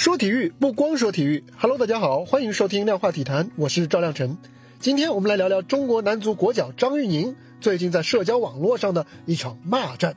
[0.00, 4.38] 说体育不光说体育，Hello，大家好，欢迎收听量化体坛，我是赵亮晨。
[4.80, 10.16] 今天我们来聊聊中国男足国脚张玉宁最近在社交网络上的一场骂战。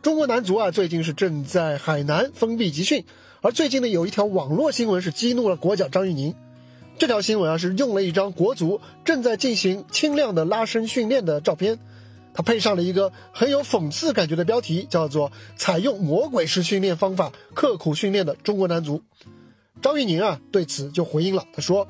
[0.00, 3.04] 中国男足啊，最近是正在海南封闭集训，
[3.42, 6.34] 而最近呢，有一条网络新闻是激怒了国脚张玉宁。
[6.96, 11.78] 这条新闻啊，是用了一张国足正在进行轻量的拉伸训练的照片。
[12.34, 19.00] 他配上了一个很有讽刺感觉的标题，叫做“采用魔鬼式训练方法刻苦训练的中国男足”。
[19.80, 21.86] 张玉宁啊对此就回应了，他说：“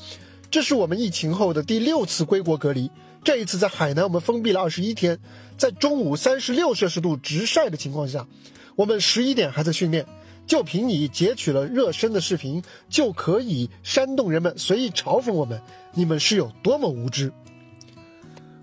[0.50, 2.90] 这是我们疫情后的第六次归国隔离，
[3.24, 5.18] 这一次在海南我们封闭了二十一天，
[5.56, 8.26] 在中午三十六摄氏度直晒的情况下，
[8.76, 10.04] 我们十一点还在训练，
[10.46, 15.62] 就凭你截取了热身的视频就可以煽动人们随意嘲讽我们，
[15.94, 17.32] 你们是有多么无知？”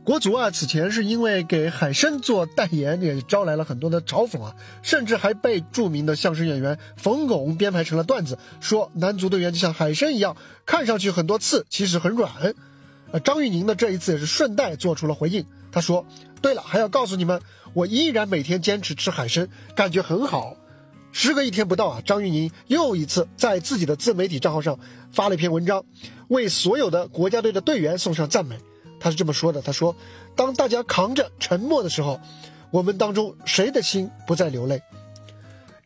[0.04, 12.32] 国足啊，此前是因为给海参做代言，也招来了很多的嘲讽啊，甚至还被著名的相声演员冯巩编排成了段子，说男足队员就像海参一样，看上去很多刺，其实很软。
[13.12, 16.06] 呃，张玉宁呢这一次也是顺带做出了回应，他说
[16.42, 17.40] ：“对了，还要告诉你们，
[17.74, 20.56] 我依然每天坚持吃海参，感觉很好。”
[21.14, 24.80] 时隔一天不到啊，张玉宁又一次在自己的自媒体账号上
[25.12, 25.84] 发了一篇文章，
[26.30, 28.58] 为所有的国家队的队员送上赞美。
[29.02, 29.96] 他是这么说的：“他说，
[30.36, 32.22] 当大家扛着沉默的时候，
[32.70, 34.82] 我们当中谁的心不再流泪？”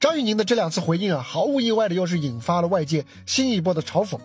[0.02, 4.20] 张玉宁的这两次回应啊，毫无意外的又是引发了外界新一波的嘲讽。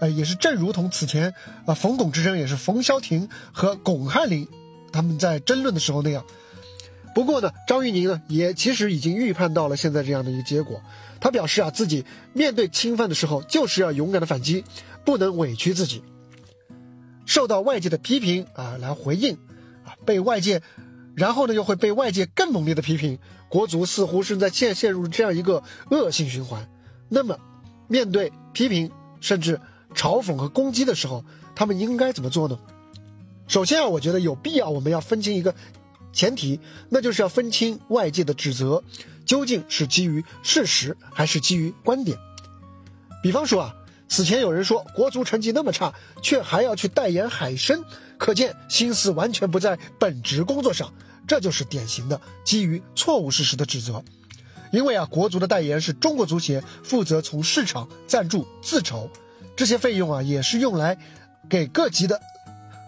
[0.00, 1.34] 呃，也是正如同此前
[1.66, 4.48] 啊冯巩之争也是冯潇霆和巩汉林
[4.90, 6.24] 他们在争论的时候那样。
[7.14, 10.80] 不过呢，张玉宁呢也其实已经预判到了现在这样的一个结果。
[11.20, 14.64] 他表示啊，自己面对侵犯的时候就是要勇敢的反击，
[15.04, 16.02] 不能委屈自己。
[17.30, 19.36] 受到外界的批评啊，来回应，
[19.84, 20.62] 啊，被外界，
[21.14, 26.68] 然后呢又会被外界更猛烈的批评，国足似乎是在陷陷入这样一个恶性循环。
[27.08, 27.38] 那么，
[27.86, 29.60] 面对批评甚至
[29.94, 32.58] 嘲讽和攻击的时候，他们应该怎么做呢？
[33.46, 35.54] 首先啊，我觉得有必要我们要分清一个
[36.12, 36.58] 前提，
[36.88, 38.82] 那就是要分清外界的指责
[39.24, 42.18] 究竟是基于事实还是基于观点。
[43.22, 43.76] 比方说啊。
[44.12, 47.80] 此前有人说国足成绩那么差，却还要去代言海参，
[48.18, 50.92] 可见心思完全不在本职工作上，
[51.28, 54.02] 这就是典型的基于错误事实的指责。
[54.72, 59.08] 因为啊，国足的代言是中国足协负责从市场赞助自筹，
[59.54, 60.98] 这些费用啊也是用来
[61.48, 62.20] 给各级的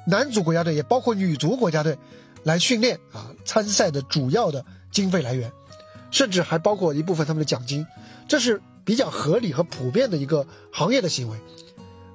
[0.04, 1.96] 男足国家队，也包括女足国家队
[2.42, 5.52] 来训练啊参赛的主要的经费来源，
[6.10, 7.86] 甚至还包括一部分他们的奖金，
[8.26, 8.60] 这是。
[8.84, 11.38] 比较合理和普遍的一个行业的行为，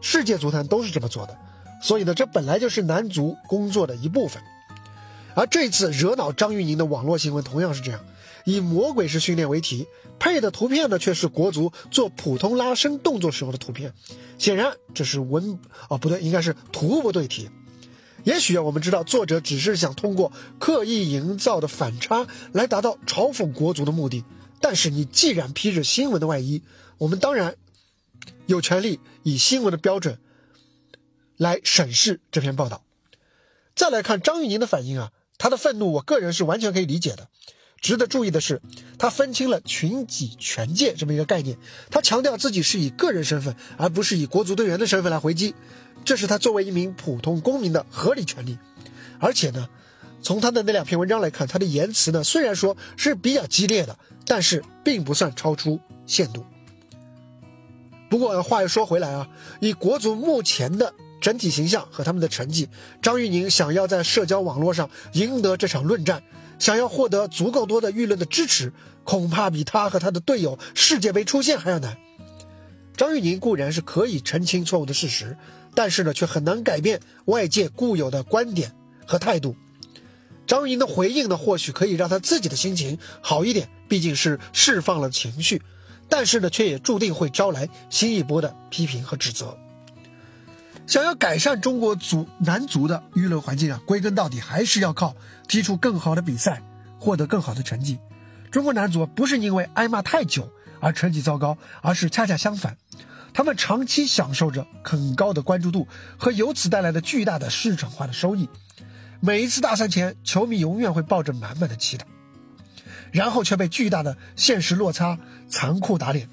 [0.02, 1.38] 世界足坛都是这么做的，
[1.82, 4.42] 所以呢，这本来就是男足工作的一部分。
[5.36, 8.00] 而这次惹恼张玉宁的网络新闻同样是这样，
[8.44, 9.86] 以魔鬼式训练为题，
[10.18, 13.94] 配的图片呢却是国足做普通拉伸动作时候的图片，
[14.40, 17.50] 显然这是文哦不对，应该是图不对题。
[18.24, 24.24] 也许啊，我们知道作者只是想通过刻意营造的反差来达到嘲讽国足的目的。
[24.60, 26.64] 但是你既然披着新闻的外衣，
[26.98, 27.56] 我们当然
[28.46, 30.20] 有权利以新闻的标准
[31.38, 32.84] 来审视这篇报道。
[33.76, 37.30] 再来看张玉宁的反应啊，他的愤怒，我个人是完全可以理解的。
[37.80, 38.60] 值得注意的是，
[38.98, 41.60] 他分清了群己权界这么一个概念，
[41.92, 45.54] 他强调自己是以个人身份，而不是以国足队员的身份来回击，
[46.04, 48.58] 这是他作为一名普通公民的合理权利。
[49.20, 49.70] 而且呢，
[50.28, 53.98] 从他的那两篇文章来看，他的言辞呢，虽然说是比较激烈的。
[54.30, 56.44] 但是并不算超出限度。
[58.10, 59.30] 不过话又说回来啊，
[59.62, 62.68] 以国足目前的整体形象和他们的成绩，
[63.02, 66.22] 张玉宁想要在社交网络上赢得这场论战，
[66.60, 68.74] 想要获得足够多的舆论的支持，
[69.06, 71.96] 恐怕比他和他的队友世界杯出线还要难。
[72.98, 75.38] 张玉宁固然是可以澄清错误的事实，
[75.74, 78.74] 但是呢，却很难改变外界固有的观点
[79.06, 79.56] 和态度。
[80.48, 85.62] 张玉宁的回应呢，或许可以让他自己的心情好一点，毕竟是释放了情绪，
[86.08, 89.58] 但是呢，却也注定会招来新一波的批评和指责。
[90.88, 95.18] 想要改善中国足男足的舆论环境啊，归根到底还是要靠
[95.50, 96.64] 踢出更好的比赛，
[96.98, 98.00] 获得更好的成绩。
[98.50, 102.78] 中国男足不是因为挨骂太久而成绩糟糕，而是恰恰相反，
[103.34, 105.86] 他们长期享受着很高的关注度
[106.18, 108.48] 和由此带来的巨大的市场化的收益。
[109.20, 112.06] 每一次大赛前，球迷永远会抱着满满的期待，
[113.12, 115.18] 然后却被巨大的现实落差
[115.50, 116.30] 残酷打脸。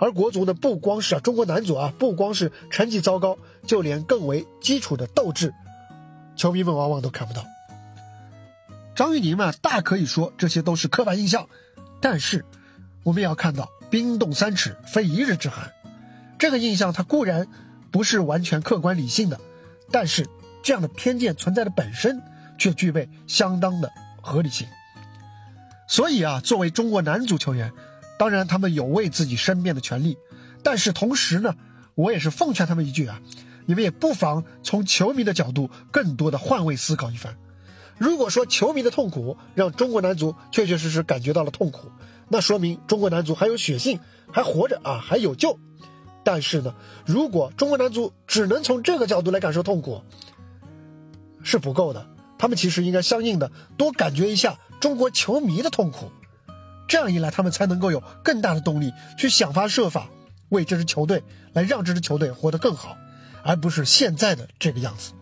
[0.00, 3.36] 而国足呢，不光是啊，中国男足啊，不光是成绩糟糕，
[3.66, 5.52] 就连更为基础的斗志，
[6.36, 7.44] 球迷们往往都看不到。
[8.94, 11.48] 张玉宁嘛，大可以说这些都是刻板印象，
[12.00, 12.44] 但是
[13.02, 15.70] 我们也要看到冰冻三尺非一日之寒，
[16.38, 17.46] 这个印象它固然
[17.90, 19.40] 不是完全客观理性的，
[19.90, 20.26] 但是
[20.62, 22.20] 这样的偏见存在的本身
[22.58, 23.90] 却具备相当的
[24.20, 24.66] 合理性。
[25.88, 27.72] 所以啊，作为中国男足球员，
[28.18, 30.16] 当然他们有为自己申辩的权利，
[30.62, 31.56] 但是同时呢，
[31.94, 33.20] 我也是奉劝他们一句啊，
[33.66, 37.36] 你们也不妨从球迷的角度更多的换位思考一番。
[37.98, 41.90] 如果说球迷的痛苦让中国男足确确实实感觉到了痛苦，
[42.28, 43.98] 那说明中国男足还有血性，
[44.32, 45.58] 还活着啊，还有救。
[46.22, 46.74] 但是呢，
[47.04, 50.02] 如果中国男足只能从这个角度来感受痛苦，
[51.50, 52.06] 是不够的。
[52.38, 56.10] 他们其实应该相应的多感觉一下中国球迷的痛苦，
[56.88, 60.08] 这样一来，他们才能够有更大的动力去想方设法
[60.48, 62.96] 为这支球队来让这支球队活得更好，
[63.42, 65.12] 而不是现在的这个样子。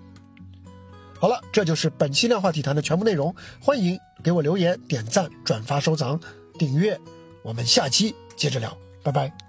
[1.18, 3.34] 好了，这就是本期量化体坛的全部内容。
[3.60, 6.20] 欢迎给我留言、点赞、转发、收藏、
[6.56, 7.00] 订阅。
[7.42, 9.47] 我们下期接着聊，拜拜。